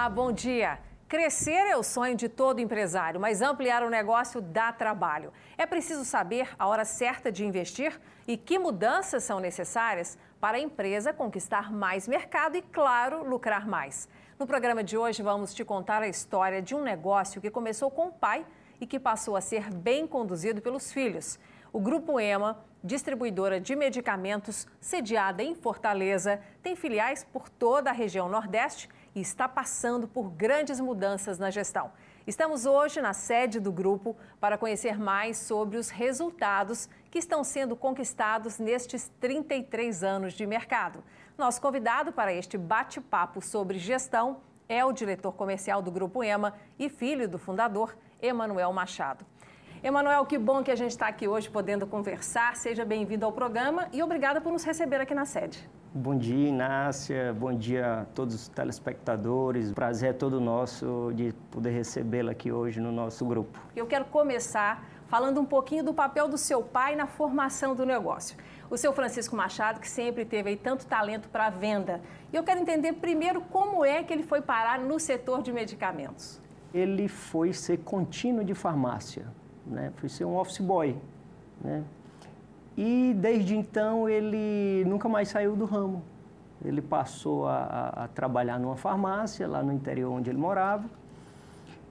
[0.00, 0.78] Olá, bom dia.
[1.06, 5.30] Crescer é o sonho de todo empresário, mas ampliar o negócio dá trabalho.
[5.58, 10.60] É preciso saber a hora certa de investir e que mudanças são necessárias para a
[10.60, 14.08] empresa conquistar mais mercado e, claro, lucrar mais.
[14.38, 18.06] No programa de hoje, vamos te contar a história de um negócio que começou com
[18.06, 18.46] o pai
[18.80, 21.38] e que passou a ser bem conduzido pelos filhos.
[21.70, 28.30] O Grupo EMA, distribuidora de medicamentos sediada em Fortaleza, tem filiais por toda a região
[28.30, 31.90] Nordeste e está passando por grandes mudanças na gestão.
[32.26, 37.74] Estamos hoje na sede do grupo para conhecer mais sobre os resultados que estão sendo
[37.74, 41.02] conquistados nestes 33 anos de mercado.
[41.36, 46.88] Nosso convidado para este bate-papo sobre gestão é o diretor comercial do Grupo EMA e
[46.88, 49.26] filho do fundador, Emanuel Machado.
[49.82, 52.54] Emanuel, que bom que a gente está aqui hoje podendo conversar.
[52.54, 55.68] Seja bem-vindo ao programa e obrigada por nos receber aqui na sede.
[55.92, 57.32] Bom dia, Inácia.
[57.32, 59.72] Bom dia a todos os telespectadores.
[59.72, 63.58] O prazer é todo nosso de poder recebê-la aqui hoje no nosso grupo.
[63.74, 68.36] Eu quero começar falando um pouquinho do papel do seu pai na formação do negócio.
[68.70, 72.00] O seu Francisco Machado, que sempre teve tanto talento para a venda.
[72.32, 76.40] E eu quero entender primeiro como é que ele foi parar no setor de medicamentos.
[76.72, 79.26] Ele foi ser contínuo de farmácia
[79.70, 79.92] né?
[79.96, 80.96] Fui ser um office boy,
[81.60, 81.84] né?
[82.76, 86.02] E desde então ele nunca mais saiu do ramo.
[86.64, 90.88] Ele passou a, a, trabalhar numa farmácia lá no interior onde ele morava.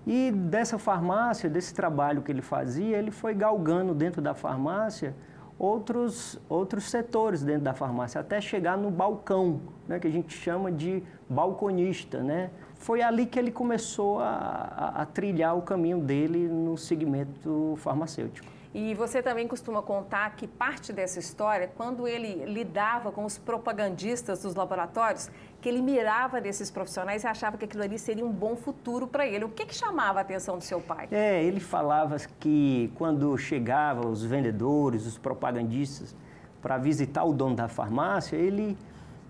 [0.05, 5.15] E dessa farmácia, desse trabalho que ele fazia, ele foi galgando dentro da farmácia
[5.59, 10.71] outros, outros setores dentro da farmácia, até chegar no balcão, né, que a gente chama
[10.71, 12.23] de balconista.
[12.23, 12.49] Né?
[12.75, 18.58] Foi ali que ele começou a, a, a trilhar o caminho dele no segmento farmacêutico.
[18.73, 24.43] E você também costuma contar que parte dessa história, quando ele lidava com os propagandistas
[24.43, 28.55] dos laboratórios, que ele mirava desses profissionais e achava que aquilo ali seria um bom
[28.55, 29.43] futuro para ele.
[29.43, 31.07] O que, que chamava a atenção do seu pai?
[31.11, 36.15] É, ele falava que quando chegavam os vendedores, os propagandistas,
[36.61, 38.77] para visitar o dono da farmácia, ele,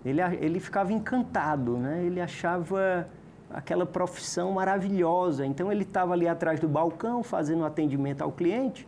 [0.04, 2.02] ele, ele ficava encantado, né?
[2.04, 3.08] ele achava
[3.50, 5.46] aquela profissão maravilhosa.
[5.46, 8.86] Então ele estava ali atrás do balcão fazendo atendimento ao cliente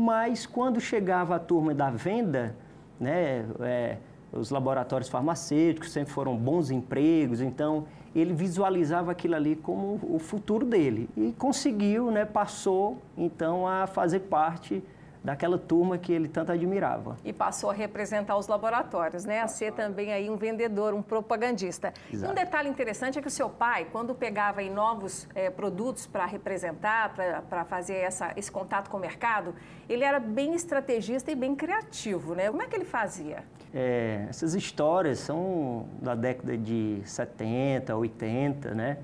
[0.00, 2.54] mas quando chegava a turma da venda,
[3.00, 3.96] né, é,
[4.32, 10.64] os laboratórios farmacêuticos sempre foram bons empregos, então ele visualizava aquilo ali como o futuro
[10.64, 11.10] dele.
[11.16, 14.84] E conseguiu, né, passou então a fazer parte
[15.22, 17.16] daquela turma que ele tanto admirava.
[17.24, 19.40] E passou a representar os laboratórios, né?
[19.40, 21.92] A ser também aí um vendedor, um propagandista.
[22.12, 22.32] Exato.
[22.32, 26.24] Um detalhe interessante é que o seu pai, quando pegava aí novos é, produtos para
[26.26, 27.14] representar,
[27.48, 29.54] para fazer essa, esse contato com o mercado,
[29.88, 32.48] ele era bem estrategista e bem criativo, né?
[32.48, 33.42] Como é que ele fazia?
[33.74, 38.98] É, essas histórias são da década de 70, 80, né?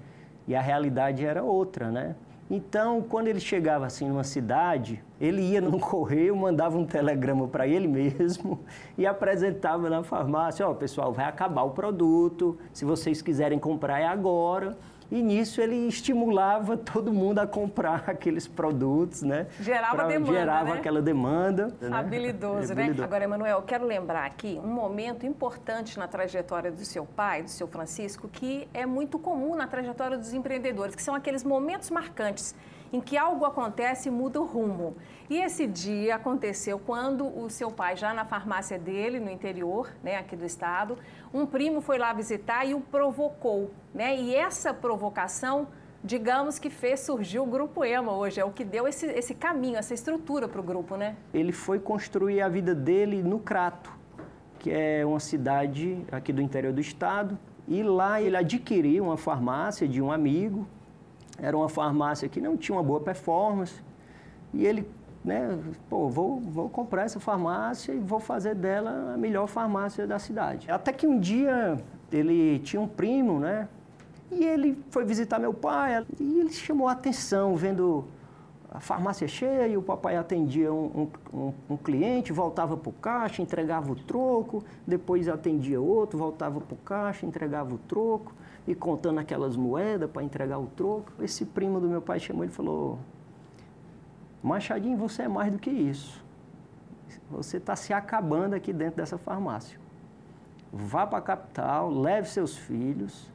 [0.46, 2.14] E a realidade era outra, né?
[2.50, 7.66] Então, quando ele chegava assim numa cidade, ele ia no correio, mandava um telegrama para
[7.66, 8.60] ele mesmo
[8.98, 14.00] e apresentava na farmácia: Ó, oh, pessoal, vai acabar o produto, se vocês quiserem comprar
[14.00, 14.76] é agora.
[15.10, 19.46] E nisso ele estimulava todo mundo a comprar aqueles produtos, né?
[19.60, 20.78] Gerava pra, demanda, Gerava né?
[20.78, 21.74] aquela demanda.
[21.80, 21.96] Né?
[21.96, 22.88] Habilidoso, né?
[22.88, 23.04] né?
[23.04, 27.66] Agora, Emanuel, quero lembrar aqui um momento importante na trajetória do seu pai, do seu
[27.66, 32.54] Francisco, que é muito comum na trajetória dos empreendedores, que são aqueles momentos marcantes
[32.94, 34.96] em que algo acontece e muda o rumo.
[35.28, 40.16] E esse dia aconteceu quando o seu pai, já na farmácia dele, no interior, né,
[40.16, 40.96] aqui do estado,
[41.32, 43.72] um primo foi lá visitar e o provocou.
[43.92, 44.16] Né?
[44.16, 44.93] E essa provocação,
[46.04, 49.78] digamos que fez surgir o Grupo EMA hoje, é o que deu esse, esse caminho,
[49.78, 51.16] essa estrutura para o grupo, né?
[51.32, 53.90] Ele foi construir a vida dele no Crato,
[54.58, 59.88] que é uma cidade aqui do interior do estado, e lá ele adquiriu uma farmácia
[59.88, 60.66] de um amigo,
[61.38, 63.82] era uma farmácia que não tinha uma boa performance.
[64.52, 64.86] E ele,
[65.24, 65.58] né,
[65.88, 70.70] pô, vou, vou comprar essa farmácia e vou fazer dela a melhor farmácia da cidade.
[70.70, 71.76] Até que um dia
[72.12, 73.68] ele tinha um primo, né?
[74.30, 78.04] E ele foi visitar meu pai e ele chamou a atenção vendo
[78.74, 83.40] a farmácia cheia e o papai atendia um, um, um cliente, voltava para o caixa,
[83.40, 88.34] entregava o troco, depois atendia outro, voltava para o caixa, entregava o troco
[88.66, 91.12] e contando aquelas moedas para entregar o troco.
[91.20, 92.98] Esse primo do meu pai chamou e falou:
[94.42, 96.24] Machadinho, você é mais do que isso.
[97.30, 99.78] Você está se acabando aqui dentro dessa farmácia.
[100.72, 103.30] Vá para a capital, leve seus filhos,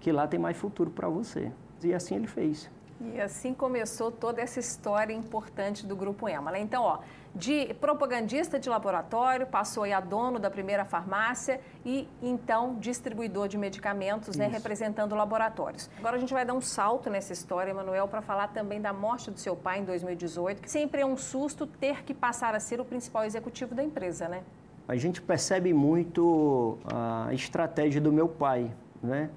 [0.00, 1.52] que lá tem mais futuro para você.
[1.82, 2.70] E assim ele fez.
[3.00, 6.50] E assim começou toda essa história importante do Grupo EMA.
[6.50, 6.60] Né?
[6.60, 7.00] Então, ó,
[7.34, 14.36] de propagandista de laboratório, passou a dono da primeira farmácia e então distribuidor de medicamentos,
[14.36, 15.90] né, representando laboratórios.
[15.98, 19.30] Agora a gente vai dar um salto nessa história, Emanuel, para falar também da morte
[19.30, 22.80] do seu pai em 2018, que sempre é um susto ter que passar a ser
[22.80, 24.42] o principal executivo da empresa, né?
[24.88, 28.72] A gente percebe muito a estratégia do meu pai,
[29.02, 29.28] né?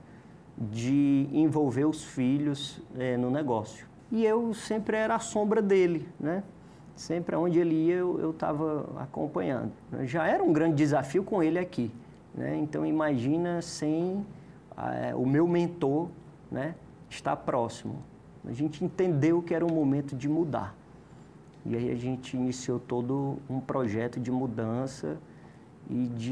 [0.60, 3.88] De envolver os filhos é, no negócio.
[4.12, 6.44] E eu sempre era a sombra dele, né?
[6.96, 9.72] Sempre onde ele ia eu estava acompanhando.
[10.04, 11.92] Já era um grande desafio com ele aqui,
[12.34, 12.58] né?
[12.58, 14.26] Então imagina sem
[15.16, 16.10] o meu mentor,
[16.52, 16.76] né?
[17.10, 17.96] Estar próximo.
[18.46, 20.76] A gente entendeu que era o momento de mudar.
[21.66, 25.18] E aí a gente iniciou todo um projeto de mudança
[25.90, 26.32] e de,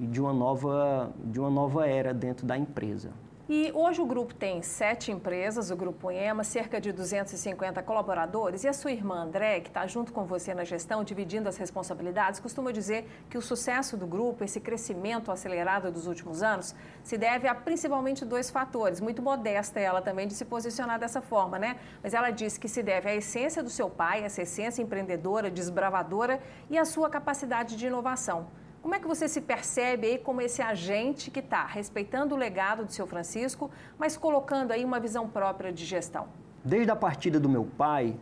[0.00, 3.10] e, de, uma, nova, de uma nova era dentro da empresa.
[3.50, 8.62] E hoje o grupo tem sete empresas, o Grupo EMA, cerca de 250 colaboradores.
[8.62, 12.40] E a sua irmã André, que está junto com você na gestão, dividindo as responsabilidades,
[12.40, 17.48] costuma dizer que o sucesso do grupo, esse crescimento acelerado dos últimos anos, se deve
[17.48, 19.00] a principalmente dois fatores.
[19.00, 21.78] Muito modesta ela também de se posicionar dessa forma, né?
[22.02, 26.38] Mas ela diz que se deve à essência do seu pai, essa essência empreendedora, desbravadora
[26.68, 28.46] e à sua capacidade de inovação.
[28.82, 32.84] Como é que você se percebe aí como esse agente que está respeitando o legado
[32.84, 36.26] do seu Francisco, mas colocando aí uma visão própria de gestão?
[36.64, 38.16] Desde a partida do meu pai,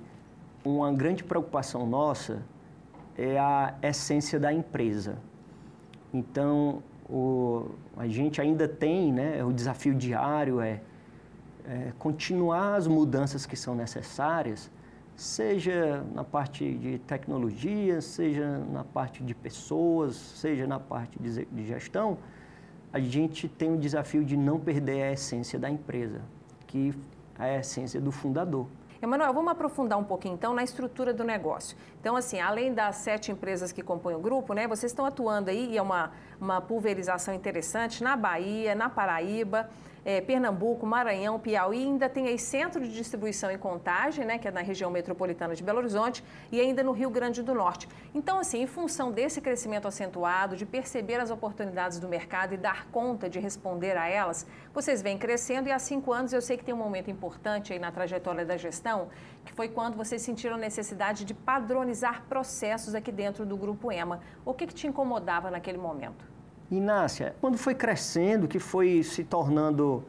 [0.65, 2.43] uma grande preocupação nossa
[3.17, 5.19] é a essência da empresa.
[6.13, 10.81] Então, o, a gente ainda tem, né, o desafio diário é,
[11.67, 14.71] é continuar as mudanças que são necessárias
[15.17, 22.19] seja na parte de tecnologia, seja na parte de pessoas, seja na parte de gestão,
[22.93, 26.21] a gente tem o desafio de não perder a essência da empresa,
[26.67, 26.95] que
[27.39, 28.67] é a essência do fundador.
[29.01, 31.77] Emanuel, vamos aprofundar um pouquinho então na estrutura do negócio.
[32.01, 35.73] Então, assim, além das sete empresas que compõem o grupo, né, vocês estão atuando aí,
[35.73, 39.69] e é uma, uma pulverização interessante, na Bahia, na Paraíba,
[40.07, 44.53] é, Pernambuco, Maranhão, Piauí, ainda tem aí centro de distribuição em Contagem, né, que é
[44.53, 46.23] na região metropolitana de Belo Horizonte,
[46.53, 47.89] e ainda no Rio Grande do Norte.
[48.15, 52.87] Então, assim, em função desse crescimento acentuado, de perceber as oportunidades do mercado e dar
[52.93, 56.65] conta de responder a elas, vocês vêm crescendo e há cinco anos eu sei que
[56.65, 59.09] tem um momento importante aí na trajetória da gestão,
[59.45, 64.21] que foi quando vocês sentiram a necessidade de padronizar processos aqui dentro do Grupo EMA.
[64.45, 66.36] O que, que te incomodava naquele momento?
[66.71, 70.05] Inácia, quando foi crescendo, que foi se tornando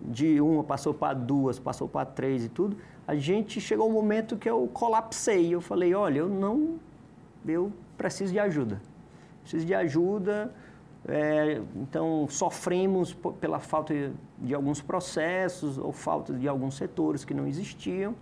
[0.00, 4.36] de uma, passou para duas, passou para três e tudo, a gente chegou um momento
[4.36, 5.54] que eu colapsei.
[5.54, 6.78] Eu falei, olha, eu não,
[7.46, 8.80] eu preciso de ajuda.
[9.42, 10.52] Preciso de ajuda.
[11.06, 17.46] É, então, sofremos pela falta de alguns processos ou falta de alguns setores que não
[17.46, 18.14] existiam.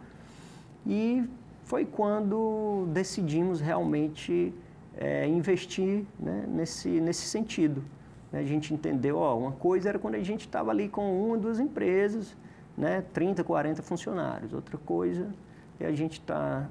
[0.87, 1.25] E
[1.65, 4.53] foi quando decidimos realmente
[4.97, 7.83] é, investir né, nesse, nesse sentido.
[8.31, 8.41] Né?
[8.41, 11.61] A gente entendeu, ó, uma coisa era quando a gente estava ali com uma, duas
[11.61, 12.37] empresas,
[12.77, 14.53] né, 30, 40 funcionários.
[14.53, 15.33] Outra coisa
[15.79, 16.71] é a gente estar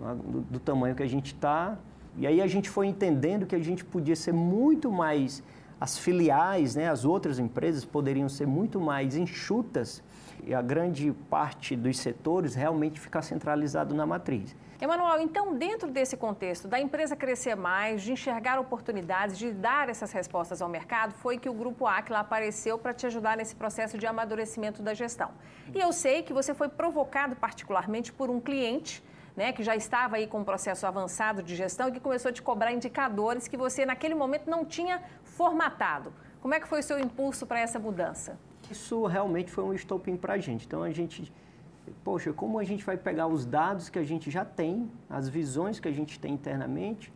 [0.00, 1.78] tá, do, do tamanho que a gente está.
[2.16, 5.42] E aí a gente foi entendendo que a gente podia ser muito mais,
[5.80, 10.02] as filiais, né, as outras empresas poderiam ser muito mais enxutas
[10.44, 14.56] e a grande parte dos setores realmente ficar centralizado na matriz.
[14.80, 20.12] Emanuel, então, dentro desse contexto da empresa crescer mais, de enxergar oportunidades, de dar essas
[20.12, 24.06] respostas ao mercado, foi que o Grupo Aquila apareceu para te ajudar nesse processo de
[24.06, 25.30] amadurecimento da gestão.
[25.74, 29.02] E eu sei que você foi provocado particularmente por um cliente
[29.36, 32.32] né, que já estava aí com um processo avançado de gestão e que começou a
[32.32, 35.02] te cobrar indicadores que você naquele momento não tinha
[35.36, 36.12] formatado.
[36.40, 38.38] Como é que foi o seu impulso para essa mudança?
[38.70, 40.66] Isso realmente foi um estopim para a gente.
[40.66, 41.32] Então a gente
[42.02, 45.78] poxa, como a gente vai pegar os dados que a gente já tem, as visões
[45.78, 47.12] que a gente tem internamente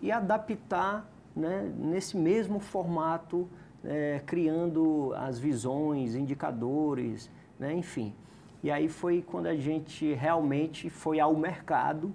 [0.00, 3.48] e adaptar né, nesse mesmo formato,
[3.84, 8.14] é, criando as visões, indicadores, né, enfim.
[8.62, 12.12] E aí foi quando a gente realmente foi ao mercado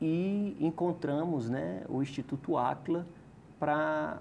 [0.00, 3.06] e encontramos né, o Instituto Acla
[3.60, 4.20] para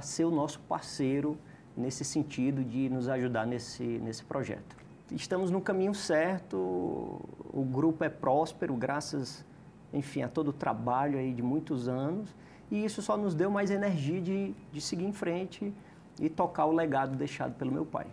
[0.00, 1.38] ser o nosso parceiro
[1.76, 4.76] nesse sentido de nos ajudar nesse, nesse projeto
[5.12, 9.44] estamos no caminho certo, o grupo é próspero, graças,
[9.92, 12.34] enfim, a todo o trabalho aí de muitos anos,
[12.70, 15.72] e isso só nos deu mais energia de, de seguir em frente
[16.20, 18.06] e tocar o legado deixado pelo meu pai.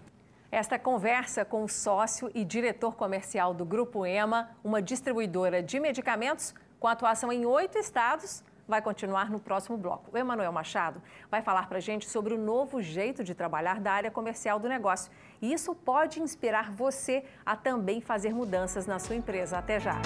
[0.52, 6.54] Esta conversa com o sócio e diretor comercial do Grupo EMA, uma distribuidora de medicamentos
[6.80, 10.10] com atuação em oito estados, vai continuar no próximo bloco.
[10.12, 13.92] O Emanuel Machado vai falar para a gente sobre o novo jeito de trabalhar da
[13.92, 15.12] área comercial do negócio.
[15.42, 19.58] E isso pode inspirar você a também fazer mudanças na sua empresa.
[19.58, 20.00] Até já!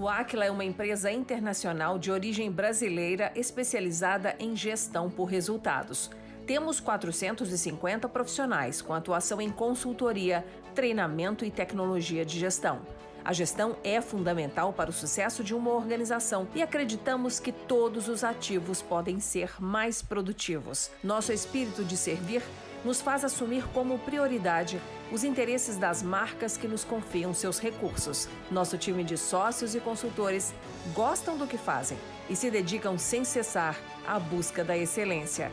[0.00, 6.10] O Aquila é uma empresa internacional de origem brasileira especializada em gestão por resultados.
[6.50, 12.80] Temos 450 profissionais com atuação em consultoria, treinamento e tecnologia de gestão.
[13.24, 18.24] A gestão é fundamental para o sucesso de uma organização e acreditamos que todos os
[18.24, 20.90] ativos podem ser mais produtivos.
[21.04, 22.42] Nosso espírito de servir
[22.84, 28.28] nos faz assumir como prioridade os interesses das marcas que nos confiam seus recursos.
[28.50, 30.52] Nosso time de sócios e consultores
[30.94, 31.96] gostam do que fazem
[32.28, 35.52] e se dedicam sem cessar à busca da excelência.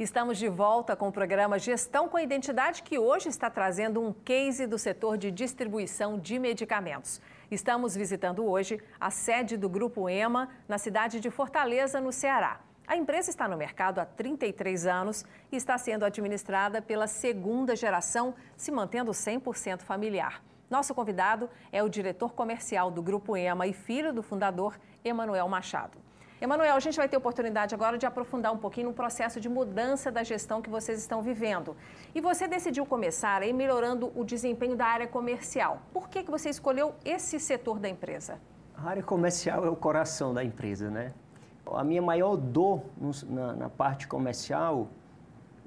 [0.00, 4.66] Estamos de volta com o programa Gestão com Identidade, que hoje está trazendo um case
[4.66, 7.20] do setor de distribuição de medicamentos.
[7.50, 12.60] Estamos visitando hoje a sede do Grupo EMA, na cidade de Fortaleza, no Ceará.
[12.86, 18.34] A empresa está no mercado há 33 anos e está sendo administrada pela segunda geração,
[18.56, 20.42] se mantendo 100% familiar.
[20.70, 25.98] Nosso convidado é o diretor comercial do Grupo EMA e filho do fundador, Emanuel Machado.
[26.40, 30.10] Emanuel, a gente vai ter oportunidade agora de aprofundar um pouquinho no processo de mudança
[30.10, 31.76] da gestão que vocês estão vivendo.
[32.14, 35.82] E você decidiu começar aí melhorando o desempenho da área comercial.
[35.92, 38.40] Por que, que você escolheu esse setor da empresa?
[38.74, 41.12] A área comercial é o coração da empresa, né?
[41.70, 42.84] A minha maior dor
[43.28, 44.88] na, na parte comercial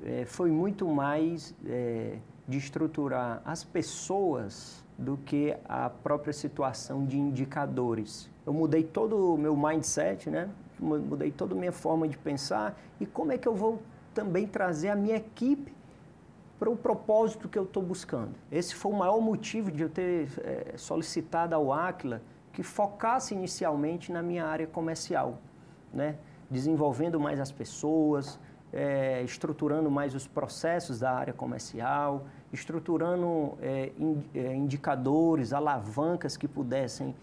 [0.03, 7.17] é, foi muito mais é, de estruturar as pessoas do que a própria situação de
[7.17, 8.29] indicadores.
[8.45, 10.50] Eu mudei todo o meu mindset, né?
[10.79, 13.81] mudei toda a minha forma de pensar e como é que eu vou
[14.13, 15.73] também trazer a minha equipe
[16.59, 18.31] para o propósito que eu estou buscando.
[18.51, 22.21] Esse foi o maior motivo de eu ter é, solicitado ao Aquila
[22.51, 25.39] que focasse inicialmente na minha área comercial,
[25.93, 26.15] né?
[26.50, 28.39] desenvolvendo mais as pessoas,
[28.74, 33.92] é, estruturando mais os processos da área comercial, estruturando é,
[34.56, 37.15] indicadores, alavancas que pudessem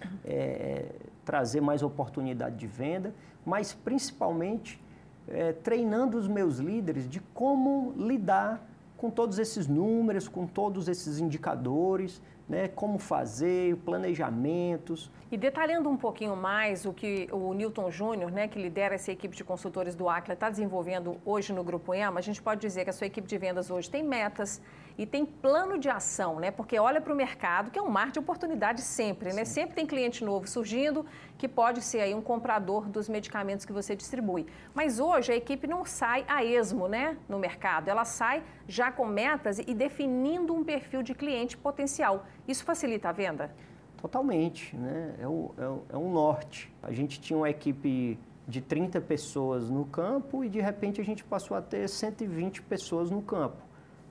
[1.25, 3.13] trazer mais oportunidade de venda
[3.45, 4.81] mas principalmente
[5.29, 8.67] é, treinando os meus líderes de como lidar
[8.97, 15.09] com todos esses números, com todos esses indicadores, né, como fazer, planejamentos.
[15.31, 19.37] E detalhando um pouquinho mais o que o Newton Júnior, né, que lidera essa equipe
[19.37, 22.91] de consultores do Acla, está desenvolvendo hoje no Grupo EMA, a gente pode dizer que
[22.91, 24.61] a sua equipe de vendas hoje tem metas,
[25.01, 26.51] e tem plano de ação, né?
[26.51, 29.47] Porque olha para o mercado, que é um mar de oportunidade sempre, né?
[29.47, 31.07] Sempre tem cliente novo surgindo
[31.39, 34.47] que pode ser aí um comprador dos medicamentos que você distribui.
[34.75, 37.89] Mas hoje a equipe não sai a esmo, né, no mercado.
[37.89, 42.27] Ela sai já com metas e definindo um perfil de cliente potencial.
[42.51, 43.55] Isso facilita a venda?
[43.97, 45.15] Totalmente, né?
[45.21, 46.73] É, o, é, o, é um norte.
[46.83, 51.23] A gente tinha uma equipe de 30 pessoas no campo e de repente a gente
[51.23, 53.63] passou a ter 120 pessoas no campo.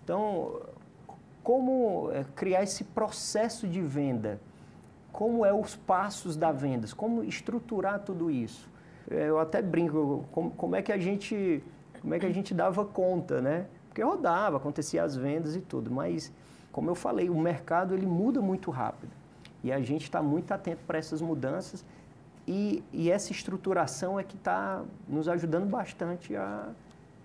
[0.02, 0.62] Então,
[1.44, 4.40] como é, criar esse processo de venda,
[5.12, 8.70] como é os passos da venda, como estruturar tudo isso.
[9.12, 11.62] É, eu até brinco, como, como, é que a gente,
[12.00, 13.66] como é que a gente dava conta, né?
[13.90, 16.32] Porque rodava, acontecia as vendas e tudo, mas
[16.80, 19.12] como eu falei, o mercado ele muda muito rápido.
[19.62, 21.84] E a gente está muito atento para essas mudanças.
[22.48, 26.70] E, e essa estruturação é que está nos ajudando bastante a,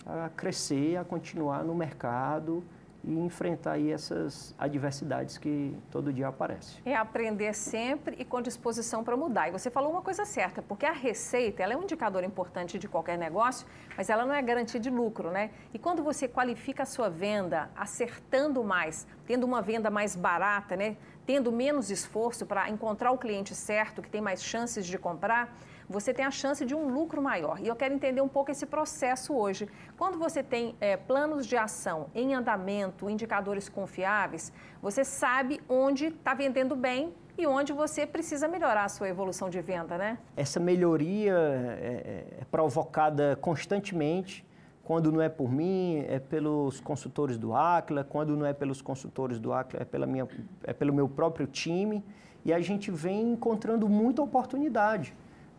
[0.04, 2.64] a crescer, a continuar no mercado
[3.06, 6.80] e enfrentar aí essas adversidades que todo dia aparecem.
[6.84, 9.49] É aprender sempre e com disposição para mudar.
[9.49, 12.88] E você falou uma coisa certa, porque a receita ela é um indicador importante de
[12.88, 15.50] qualquer negócio, mas ela não é garantia de lucro, né?
[15.73, 20.96] E quando você qualifica a sua venda, acertando mais, tendo uma venda mais barata, né?
[21.26, 25.54] Tendo menos esforço para encontrar o cliente certo, que tem mais chances de comprar,
[25.88, 27.60] você tem a chance de um lucro maior.
[27.60, 29.68] E eu quero entender um pouco esse processo hoje.
[29.96, 36.34] Quando você tem é, planos de ação em andamento, indicadores confiáveis, você sabe onde está
[36.34, 40.18] vendendo bem e onde você precisa melhorar a sua evolução de venda, né?
[40.36, 44.46] Essa melhoria é, é, é provocada constantemente.
[44.84, 48.04] Quando não é por mim, é pelos consultores do Acla.
[48.04, 50.28] Quando não é pelos consultores do Acla, é, pela minha,
[50.62, 52.04] é pelo meu próprio time.
[52.44, 55.14] E a gente vem encontrando muita oportunidade.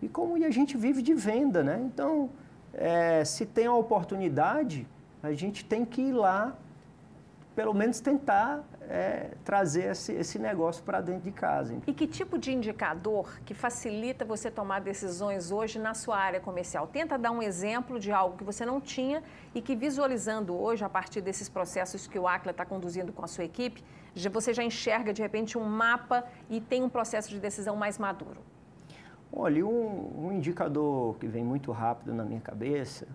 [0.05, 1.81] E como a gente vive de venda, né?
[1.83, 2.29] Então,
[2.71, 4.87] é, se tem a oportunidade,
[5.23, 6.55] a gente tem que ir lá,
[7.55, 11.73] pelo menos tentar é, trazer esse, esse negócio para dentro de casa.
[11.87, 16.85] E que tipo de indicador que facilita você tomar decisões hoje na sua área comercial?
[16.85, 19.23] Tenta dar um exemplo de algo que você não tinha
[19.55, 23.27] e que visualizando hoje, a partir desses processos que o Acla está conduzindo com a
[23.27, 23.83] sua equipe,
[24.31, 28.39] você já enxerga de repente um mapa e tem um processo de decisão mais maduro.
[29.35, 33.05] Olha, um, um indicador que vem muito rápido na minha cabeça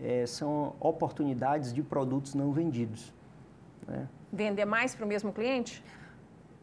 [0.00, 3.14] é, são oportunidades de produtos não vendidos.
[3.86, 4.08] Né?
[4.32, 5.84] Vender mais para o mesmo cliente?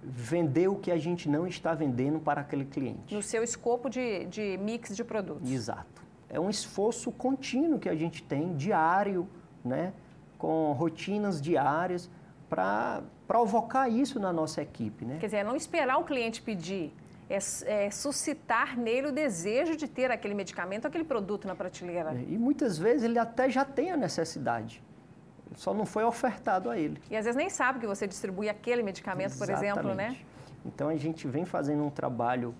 [0.02, 3.16] Vender o que a gente não está vendendo para aquele cliente.
[3.16, 5.50] No seu escopo de, de mix de produtos.
[5.50, 6.04] Exato.
[6.30, 9.26] É um esforço contínuo que a gente tem, diário,
[9.64, 9.94] né?
[10.38, 12.10] com rotinas diárias,
[12.50, 15.06] para provocar isso na nossa equipe.
[15.06, 15.18] Né?
[15.22, 16.94] Quer dizer, não esperar o cliente pedir,
[17.34, 22.12] é, é, suscitar nele o desejo de ter aquele medicamento, aquele produto na prateleira.
[22.12, 24.82] É, e muitas vezes ele até já tem a necessidade
[25.56, 27.00] só não foi ofertado a ele.
[27.10, 29.60] E às vezes nem sabe que você distribui aquele medicamento, Exatamente.
[29.60, 30.18] por exemplo, né?
[30.66, 32.56] Então a gente vem fazendo um trabalho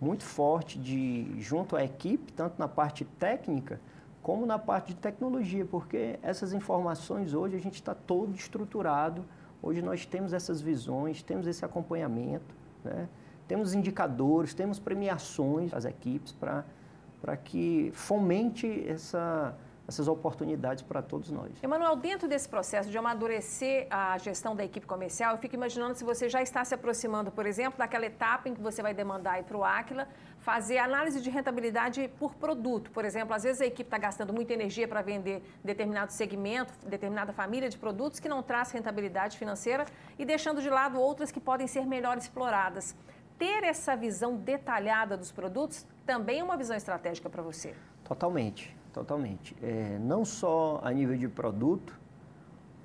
[0.00, 3.80] muito forte de junto à equipe, tanto na parte técnica
[4.22, 9.24] como na parte de tecnologia, porque essas informações hoje a gente está todo estruturado.
[9.62, 12.54] Hoje nós temos essas visões, temos esse acompanhamento,
[12.84, 13.08] né?
[13.48, 19.56] Temos indicadores, temos premiações às equipes para que fomente essa
[19.88, 21.50] essas oportunidades para todos nós.
[21.62, 26.04] Emanuel, dentro desse processo de amadurecer a gestão da equipe comercial, eu fico imaginando se
[26.04, 29.56] você já está se aproximando, por exemplo, daquela etapa em que você vai demandar para
[29.56, 30.06] o Aquila
[30.40, 32.90] fazer análise de rentabilidade por produto.
[32.90, 37.32] Por exemplo, às vezes a equipe está gastando muita energia para vender determinado segmento, determinada
[37.32, 39.86] família de produtos que não traz rentabilidade financeira
[40.18, 42.94] e deixando de lado outras que podem ser melhor exploradas.
[43.38, 47.74] Ter essa visão detalhada dos produtos também é uma visão estratégica para você.
[48.02, 49.56] Totalmente totalmente.
[49.62, 51.98] É, não só a nível de produto,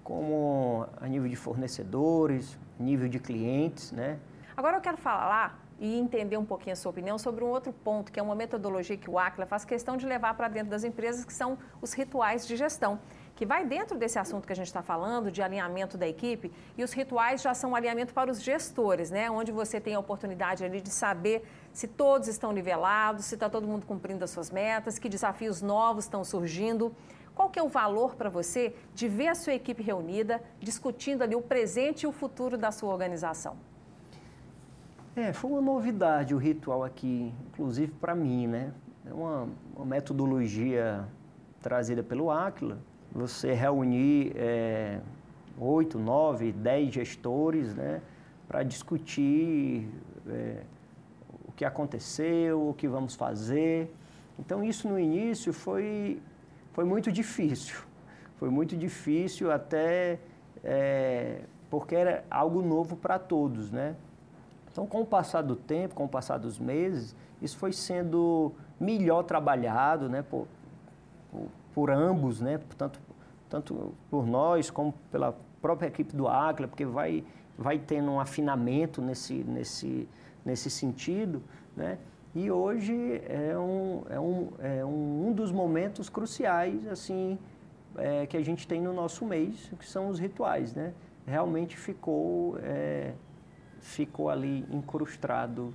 [0.03, 4.19] como a nível de fornecedores, nível de clientes, né?
[4.55, 8.11] Agora eu quero falar e entender um pouquinho a sua opinião sobre um outro ponto,
[8.11, 11.25] que é uma metodologia que o Acla faz questão de levar para dentro das empresas,
[11.25, 12.99] que são os rituais de gestão
[13.35, 16.83] que vai dentro desse assunto que a gente está falando, de alinhamento da equipe, e
[16.83, 19.29] os rituais já são alinhamento para os gestores, né?
[19.29, 23.67] Onde você tem a oportunidade ali de saber se todos estão nivelados, se está todo
[23.67, 26.95] mundo cumprindo as suas metas, que desafios novos estão surgindo.
[27.33, 31.35] Qual que é o valor para você de ver a sua equipe reunida, discutindo ali
[31.35, 33.57] o presente e o futuro da sua organização?
[35.15, 38.71] É, foi uma novidade o ritual aqui, inclusive para mim, né?
[39.05, 41.07] É uma, uma metodologia
[41.61, 42.77] trazida pelo Aquila,
[43.13, 44.99] você reunir é,
[45.57, 48.01] oito, nove, dez gestores né,
[48.47, 49.87] para discutir
[50.27, 50.63] é,
[51.45, 53.93] o que aconteceu, o que vamos fazer.
[54.39, 56.19] Então, isso no início foi,
[56.71, 57.75] foi muito difícil.
[58.35, 60.19] Foi muito difícil até
[60.61, 63.95] é, porque era algo novo para todos, né?
[64.69, 69.23] Então, com o passar do tempo, com o passar dos meses, isso foi sendo melhor
[69.23, 70.23] trabalhado, né?
[70.23, 70.45] Por,
[71.31, 72.59] por, por ambos, né?
[72.77, 72.99] Tanto,
[73.49, 77.23] tanto por nós como pela própria equipe do Acla, porque vai,
[77.57, 80.07] vai tendo um afinamento nesse, nesse,
[80.45, 81.41] nesse sentido,
[81.75, 81.97] né?
[82.35, 87.37] E hoje é um, é um, é um, um dos momentos cruciais, assim,
[87.95, 90.93] é, que a gente tem no nosso mês, que são os rituais, né?
[91.27, 93.13] Realmente ficou, é,
[93.79, 95.73] ficou ali incrustado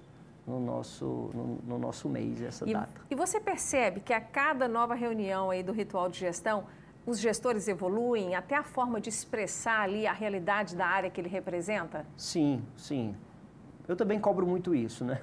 [0.49, 3.01] no nosso, no, no nosso mês, essa e, data.
[3.11, 6.65] E você percebe que a cada nova reunião aí do ritual de gestão,
[7.05, 11.29] os gestores evoluem até a forma de expressar ali a realidade da área que ele
[11.29, 12.07] representa?
[12.17, 13.15] Sim, sim.
[13.87, 15.21] Eu também cobro muito isso, né?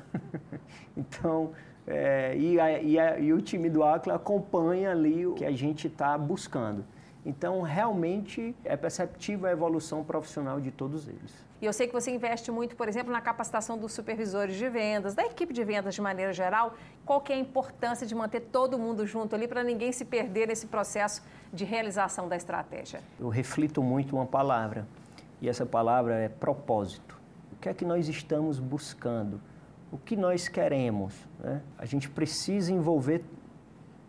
[0.95, 1.51] então,
[1.87, 5.51] é, e, a, e, a, e, o time do Acla acompanha ali o que a
[5.51, 6.85] gente está buscando.
[7.25, 11.45] Então, realmente é perceptível a evolução profissional de todos eles.
[11.65, 15.15] E eu sei que você investe muito, por exemplo, na capacitação dos supervisores de vendas,
[15.15, 16.75] da equipe de vendas de maneira geral.
[17.03, 20.47] Qual que é a importância de manter todo mundo junto ali para ninguém se perder
[20.47, 23.01] nesse processo de realização da estratégia?
[23.19, 24.87] Eu reflito muito uma palavra,
[25.41, 27.19] e essa palavra é propósito.
[27.51, 29.41] O que é que nós estamos buscando?
[29.91, 31.15] O que nós queremos?
[31.39, 31.63] Né?
[31.79, 33.23] A gente precisa envolver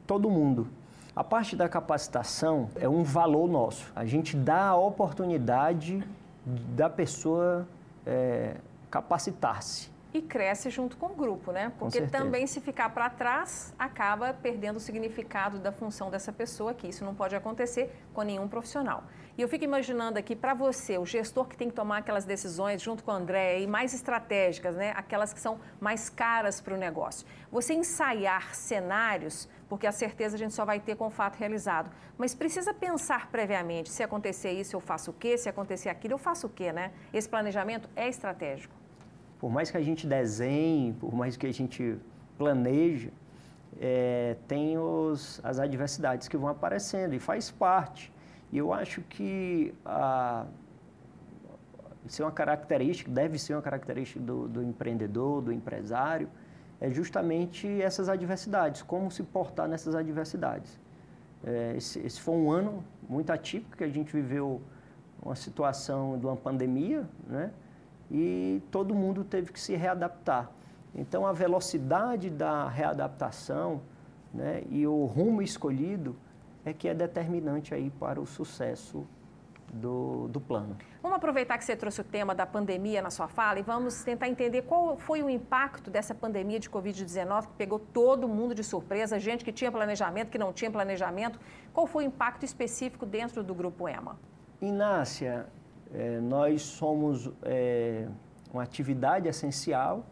[0.07, 0.69] todo mundo.
[1.17, 3.91] A parte da capacitação é um valor nosso.
[3.97, 6.07] A gente dá a oportunidade
[6.47, 7.67] da pessoa
[8.07, 8.57] é,
[8.91, 9.91] capacitar-se.
[10.17, 11.71] E cresce junto com o grupo, né?
[11.79, 16.89] Porque também se ficar para trás, acaba perdendo o significado da função dessa pessoa aqui.
[16.89, 19.05] Isso não pode acontecer com nenhum profissional.
[19.37, 22.81] E eu fico imaginando aqui para você, o gestor que tem que tomar aquelas decisões
[22.81, 24.95] junto com o André e mais estratégicas, né?
[24.97, 27.27] Aquelas que são mais caras para o negócio.
[27.53, 31.91] Você ensaiar cenários, porque a certeza a gente só vai ter com o fato realizado.
[32.17, 35.37] Mas precisa pensar previamente, se acontecer isso, eu faço o quê?
[35.37, 36.91] Se acontecer aquilo, eu faço o quê, né?
[37.13, 38.86] Esse planejamento é estratégico
[39.39, 41.97] por mais que a gente desenhe, por mais que a gente
[42.39, 43.13] planeje,
[43.81, 48.13] é, tem os, as adversidades que vão aparecendo e faz parte.
[48.53, 50.47] E eu acho que a,
[52.19, 56.29] é uma característica, deve ser uma característica do, do empreendedor, do empresário,
[56.81, 60.79] é justamente essas adversidades, como se portar nessas adversidades.
[61.45, 64.61] É, esse, esse, foi um ano muito atípico que a gente viveu
[65.23, 67.51] uma situação de uma pandemia, né?
[68.11, 70.51] E todo mundo teve que se readaptar.
[70.95, 73.83] Então, a velocidade da readaptação
[74.33, 76.17] né, e o rumo escolhido
[76.65, 79.07] é que é determinante aí para o sucesso
[79.73, 80.77] do, do plano.
[81.03, 84.29] Vamos aproveitar que você trouxe o tema da pandemia na sua fala e vamos tentar
[84.29, 89.19] entender qual foi o impacto dessa pandemia de Covid-19 que pegou todo mundo de surpresa,
[89.19, 91.39] gente que tinha planejamento, que não tinha planejamento.
[91.73, 94.19] Qual foi o impacto específico dentro do Grupo EMA?
[94.61, 95.47] Inácia,
[95.97, 98.07] é, nós somos é,
[98.53, 100.05] uma atividade essencial,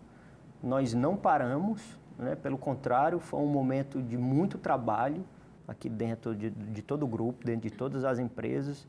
[0.62, 1.82] nós não paramos,
[2.18, 2.34] né?
[2.34, 5.22] pelo contrário, foi um momento de muito trabalho
[5.68, 8.88] aqui dentro de, de todo o grupo, dentro de todas as empresas,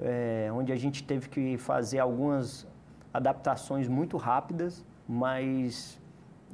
[0.00, 2.66] é, onde a gente teve que fazer algumas
[3.14, 5.96] adaptações muito rápidas, mas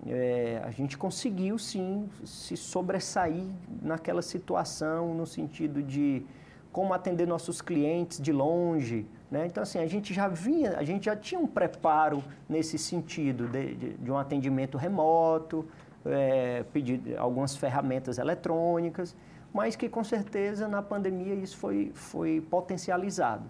[0.07, 3.47] é, a gente conseguiu sim se sobressair
[3.81, 6.27] naquela situação, no sentido de
[6.73, 9.47] como atender nossos clientes de longe, né?
[9.47, 13.75] Então, assim, a gente já vinha, a gente já tinha um preparo nesse sentido de,
[13.75, 15.67] de, de um atendimento remoto,
[16.05, 19.15] é, pedir algumas ferramentas eletrônicas,
[19.53, 23.45] mas que com certeza na pandemia isso foi, foi potencializado.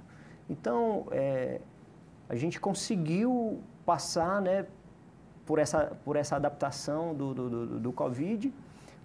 [0.51, 1.61] Então, é,
[2.29, 4.67] a gente conseguiu passar né,
[5.47, 8.53] por, essa, por essa adaptação do, do, do, do Covid,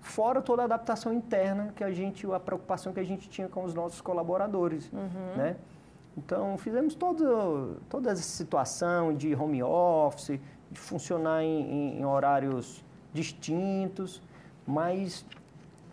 [0.01, 3.63] fora toda a adaptação interna que a gente, a preocupação que a gente tinha com
[3.63, 5.35] os nossos colaboradores, uhum.
[5.35, 5.55] né?
[6.17, 10.39] Então, fizemos todo, toda essa situação de home office,
[10.71, 12.83] de funcionar em, em horários
[13.13, 14.21] distintos,
[14.65, 15.23] mas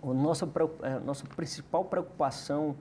[0.03, 0.49] a nossa,
[0.83, 2.75] a nossa principal preocupação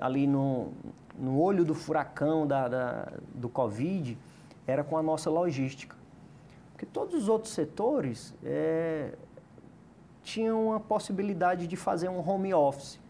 [0.00, 0.72] ali no,
[1.18, 4.18] no olho do furacão da, da, do Covid
[4.66, 5.96] era com a nossa logística.
[6.72, 9.14] Porque todos os outros setores é,
[10.22, 13.00] tinham a possibilidade de fazer um home office.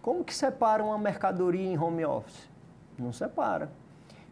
[0.00, 2.48] Como que separa uma mercadoria em home office?
[2.98, 3.70] Não separa.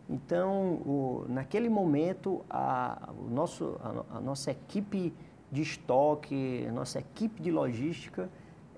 [0.08, 5.12] Então, o, naquele momento, a, nosso, a, a, nossa equipe
[5.50, 8.28] de estoque, a nossa equipe de logística,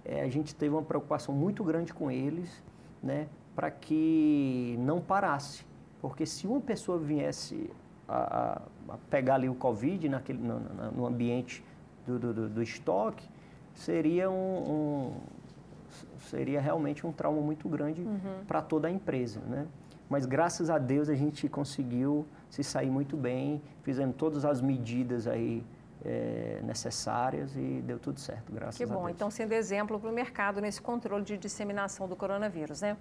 [0.05, 2.63] é, a gente teve uma preocupação muito grande com eles,
[3.03, 5.65] né, para que não parasse.
[6.01, 7.71] Porque se uma pessoa viesse
[8.09, 10.61] a, a pegar ali o Covid naquele, no,
[10.93, 11.65] no ambiente
[12.07, 13.27] do, do, do, estoque,
[13.75, 15.13] seria um, um
[16.31, 18.45] seria realmente um trauma muito grande uhum.
[18.47, 19.67] para toda a empresa, né?
[20.09, 25.27] Mas graças a Deus a gente conseguiu se sair muito bem, fizemos todas as medidas
[25.27, 25.65] aí
[26.05, 28.91] é, necessárias e deu tudo certo, graças a Deus.
[28.91, 32.97] Que bom, então sendo exemplo para o mercado nesse controle de disseminação do coronavírus, né?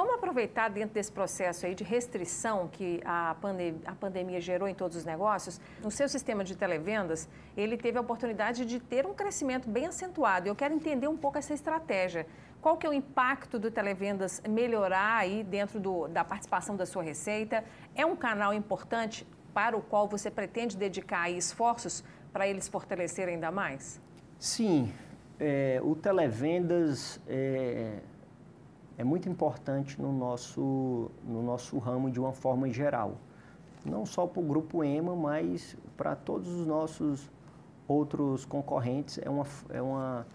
[0.00, 3.36] Vamos aproveitar dentro desse processo aí de restrição que a,
[3.84, 5.60] a pandemia gerou em todos os negócios.
[5.82, 10.48] No seu sistema de televendas, ele teve a oportunidade de ter um crescimento bem acentuado.
[10.48, 12.26] Eu quero entender um pouco essa estratégia.
[12.62, 17.02] Qual que é o impacto do televendas melhorar aí dentro do, da participação da sua
[17.02, 17.62] receita?
[17.94, 23.50] É um canal importante para o qual você pretende dedicar esforços para eles fortalecerem ainda
[23.50, 24.00] mais?
[24.38, 24.94] Sim,
[25.38, 27.98] é, o televendas é,
[29.00, 33.16] é muito importante no nosso, no nosso ramo de uma forma geral.
[33.82, 37.30] Não só para o Grupo EMA, mas para todos os nossos
[37.88, 39.18] outros concorrentes.
[39.22, 40.26] É uma, é uma,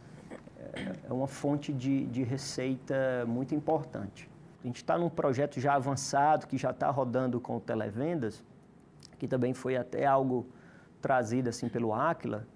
[1.08, 4.28] é uma fonte de, de receita muito importante.
[4.63, 8.43] A gente está num projeto já avançado, que já está rodando com televendas,
[9.19, 10.43] que também foi até algo
[11.04, 12.47] trazido assim pelo Aquila,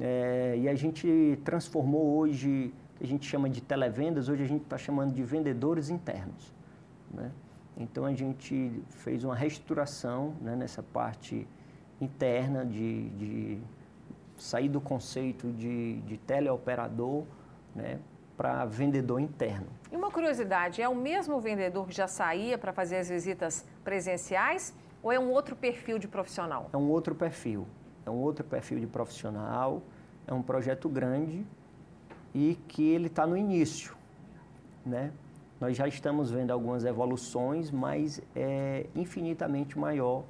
[0.00, 4.62] é, e a gente transformou hoje que a gente chama de televendas, hoje a gente
[4.62, 6.54] está chamando de vendedores internos.
[7.10, 7.30] Né?
[7.76, 11.46] Então a gente fez uma reestruturação né, nessa parte
[12.00, 13.58] interna de, de,
[14.36, 17.24] sair do conceito de, de teleoperador
[17.74, 17.98] né,
[18.36, 19.66] para vendedor interno.
[19.90, 24.74] E uma curiosidade, é o mesmo vendedor que já saía para fazer as visitas presenciais
[25.02, 26.68] ou é um outro perfil de profissional?
[26.72, 27.66] É um outro perfil.
[28.06, 29.82] é um outro perfil de profissional,
[30.26, 31.44] é um projeto grande
[32.34, 33.94] e que ele está no início,
[34.84, 35.12] né?
[35.60, 40.24] Nós já estamos vendo algumas evoluções, mas é infinitamente maior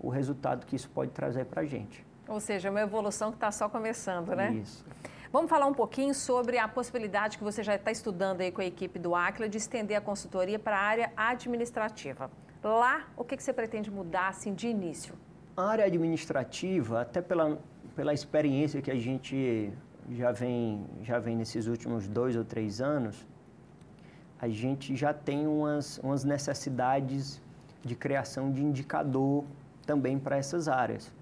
[0.00, 2.04] o resultado que isso pode trazer para a gente.
[2.26, 4.52] Ou seja, é uma evolução que está só começando, né?
[4.54, 4.84] Isso.
[5.30, 8.64] Vamos falar um pouquinho sobre a possibilidade que você já está estudando aí com a
[8.64, 12.30] equipe do Aquila de estender a consultoria para a área administrativa.
[12.62, 15.14] Lá, o que, que você pretende mudar assim de início?
[15.56, 17.58] A área administrativa, até pela,
[17.94, 19.70] pela experiência que a gente
[20.10, 23.26] já vem, já vem nesses últimos dois ou três anos,
[24.40, 27.40] a gente já tem umas, umas necessidades
[27.82, 29.44] de criação de indicador
[29.86, 31.12] também para essas áreas.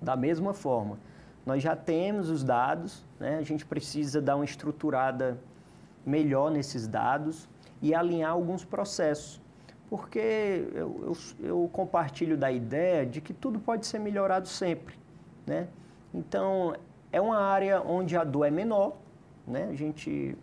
[0.00, 0.98] Da mesma forma,
[1.44, 3.38] nós já temos os dados, né?
[3.38, 5.38] a gente precisa dar uma estruturada
[6.04, 7.48] melhor nesses dados
[7.80, 9.40] e alinhar alguns processos.
[9.88, 10.18] Porque
[10.74, 14.96] eu, eu, eu, compartilho da ideia de que tudo pode ser melhorado sempre.
[15.46, 15.68] Né?
[16.12, 16.74] Então,
[17.12, 18.96] é uma área onde a dor é menor,
[19.46, 19.68] né?
[19.70, 20.36] a gente,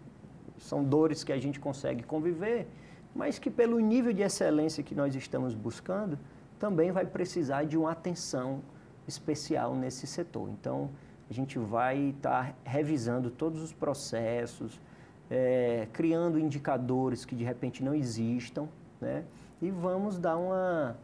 [0.57, 2.67] são dores que a gente consegue conviver,
[3.15, 6.17] mas que pelo nível de excelência que nós estamos buscando,
[6.57, 8.61] também vai precisar de uma atenção
[9.07, 10.49] especial nesse setor.
[10.49, 10.89] Então,
[11.29, 14.79] a gente vai estar tá revisando todos os processos,
[15.29, 18.67] é, criando indicadores que de repente não existam,
[18.99, 19.23] né?
[19.61, 20.97] E vamos dar uma,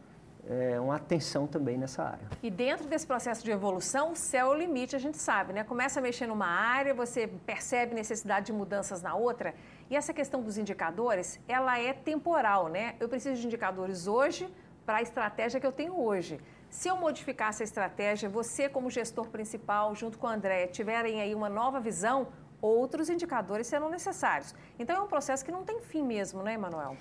[0.48, 2.28] é, uma atenção também nessa área.
[2.42, 5.64] E dentro desse processo de evolução, o céu é o limite, a gente sabe, né?
[5.64, 9.54] Começa a mexer numa área, você percebe necessidade de mudanças na outra.
[9.88, 12.94] E essa questão dos indicadores, ela é temporal, né?
[13.00, 14.48] Eu preciso de indicadores hoje
[14.86, 16.40] para a estratégia que eu tenho hoje.
[16.68, 21.34] Se eu modificar essa estratégia, você como gestor principal, junto com a André, tiverem aí
[21.34, 22.28] uma nova visão,
[22.62, 24.54] outros indicadores serão necessários.
[24.78, 26.96] Então é um processo que não tem fim mesmo, né, Emanuel?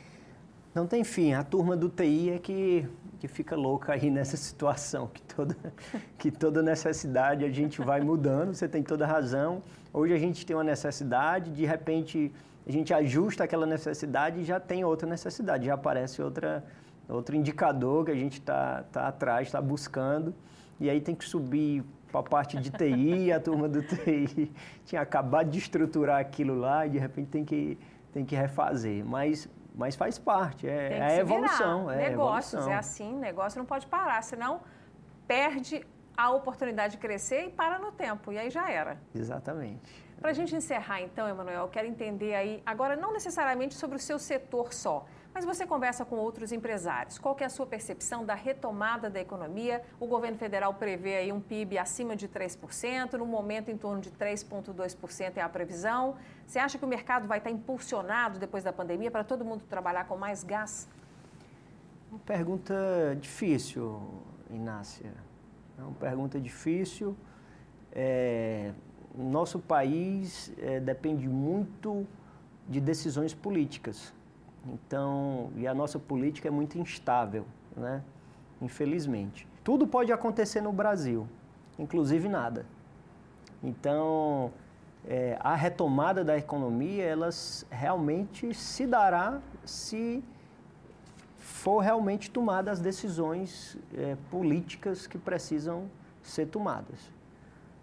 [0.73, 1.33] Não tem fim.
[1.33, 2.87] A turma do TI é que,
[3.19, 5.55] que fica louca aí nessa situação, que toda,
[6.17, 9.63] que toda necessidade a gente vai mudando, você tem toda razão.
[9.91, 12.31] Hoje a gente tem uma necessidade, de repente
[12.67, 16.63] a gente ajusta aquela necessidade e já tem outra necessidade, já aparece outra
[17.07, 20.33] outro indicador que a gente está tá atrás, está buscando.
[20.79, 24.51] E aí tem que subir para a parte de TI, a turma do TI
[24.85, 27.77] tinha acabado de estruturar aquilo lá e de repente tem que,
[28.13, 29.03] tem que refazer.
[29.03, 31.89] Mas, mas faz parte, é, é a evolução.
[31.89, 32.73] É Negócios, evolução.
[32.73, 34.59] é assim, negócio não pode parar, senão
[35.25, 35.87] perde
[36.17, 38.97] a oportunidade de crescer e para no tempo, e aí já era.
[39.15, 39.89] Exatamente.
[40.19, 43.99] Para a gente encerrar então, Emanuel, eu quero entender aí, agora não necessariamente sobre o
[43.99, 47.17] seu setor só, mas você conversa com outros empresários.
[47.17, 49.83] Qual é a sua percepção da retomada da economia?
[49.99, 54.11] O governo federal prevê aí um PIB acima de 3%, no momento em torno de
[54.11, 56.15] 3,2% é a previsão.
[56.45, 60.05] Você acha que o mercado vai estar impulsionado depois da pandemia para todo mundo trabalhar
[60.05, 60.87] com mais gás?
[62.09, 64.01] Uma pergunta difícil,
[64.49, 65.13] Inácia.
[65.77, 67.15] É uma pergunta difícil.
[67.91, 68.71] É,
[69.15, 72.05] nosso país é, depende muito
[72.67, 74.13] de decisões políticas.
[74.67, 77.45] Então, e a nossa política é muito instável,
[77.75, 78.03] né?
[78.61, 79.47] Infelizmente.
[79.63, 81.27] Tudo pode acontecer no Brasil,
[81.77, 82.65] inclusive nada.
[83.63, 84.51] Então,
[85.05, 90.23] é, a retomada da economia, elas realmente se dará se
[91.37, 95.89] for realmente tomadas as decisões é, políticas que precisam
[96.21, 97.11] ser tomadas.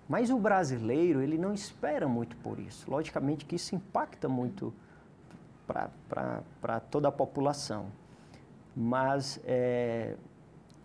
[0.08, 2.88] Mas o brasileiro, ele não espera muito por isso.
[2.88, 4.72] Logicamente que isso impacta muito
[5.66, 7.87] para toda a população.
[8.74, 10.14] Mas é,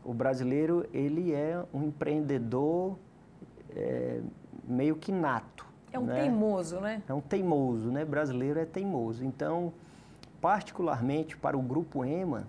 [0.04, 2.98] o brasileiro, ele é um empreendedor
[3.76, 4.22] é,
[4.64, 5.66] meio que nato.
[5.92, 6.22] É um né?
[6.22, 7.04] teimoso, né?
[7.08, 8.06] É um teimoso, né?
[8.06, 9.26] Brasileiro é teimoso.
[9.26, 9.74] Então,
[10.40, 12.48] particularmente para o Grupo EMA,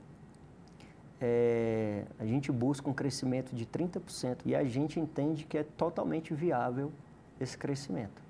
[1.20, 6.34] é, a gente busca um crescimento de 30% e a gente entende que é totalmente
[6.34, 6.92] viável
[7.40, 8.22] esse crescimento.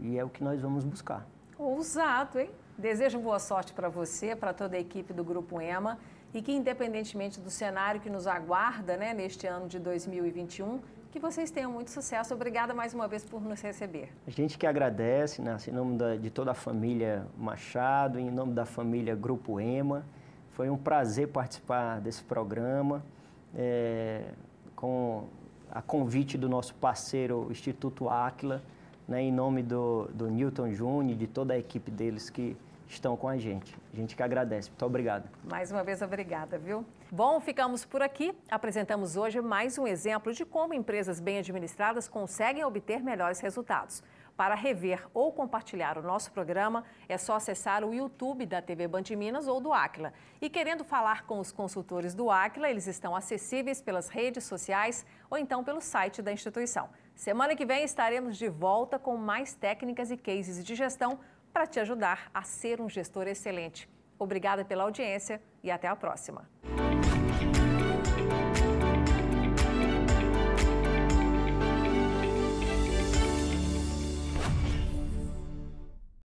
[0.00, 1.26] E é o que nós vamos buscar.
[1.58, 2.50] Ousado, hein?
[2.76, 5.98] Desejo boa sorte para você, para toda a equipe do Grupo EMA
[6.32, 10.80] e que, independentemente do cenário que nos aguarda né, neste ano de 2021,
[11.10, 12.32] que vocês tenham muito sucesso.
[12.32, 14.10] Obrigada mais uma vez por nos receber.
[14.26, 18.54] A gente que agradece, né, em nome da, de toda a família Machado, em nome
[18.54, 20.06] da família Grupo EMA.
[20.52, 23.04] Foi um prazer participar desse programa,
[23.54, 24.22] é,
[24.74, 25.24] com
[25.70, 28.62] a convite do nosso parceiro Instituto Áquila
[29.06, 32.56] né, em nome do, do Newton Júnior e de toda a equipe deles que
[32.88, 33.76] estão com a gente.
[33.92, 34.68] A gente que agradece.
[34.68, 35.28] Muito obrigado.
[35.44, 36.84] Mais uma vez, obrigada, viu?
[37.10, 38.34] Bom, ficamos por aqui.
[38.50, 44.02] Apresentamos hoje mais um exemplo de como empresas bem administradas conseguem obter melhores resultados.
[44.36, 49.04] Para rever ou compartilhar o nosso programa, é só acessar o YouTube da TV Band
[49.16, 50.12] Minas ou do Aquila.
[50.40, 55.36] E querendo falar com os consultores do Aquila, eles estão acessíveis pelas redes sociais ou
[55.36, 56.88] então pelo site da instituição.
[57.14, 61.20] Semana que vem estaremos de volta com mais técnicas e cases de gestão
[61.52, 63.88] para te ajudar a ser um gestor excelente.
[64.18, 66.48] Obrigada pela audiência e até a próxima.